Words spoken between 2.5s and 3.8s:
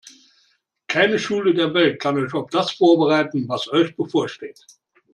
vorbereiten, was